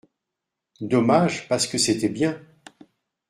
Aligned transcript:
Dommage, 0.79 1.47
parce 1.47 1.67
que 1.67 1.77
c’était 1.77 2.09
bien. 2.09 2.41